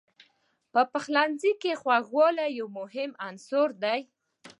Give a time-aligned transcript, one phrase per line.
[0.73, 3.99] په پخلنځي کې خوږوالی یو مهم عنصر دی.